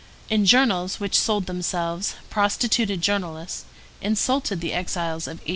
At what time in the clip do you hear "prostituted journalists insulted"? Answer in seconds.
2.31-4.59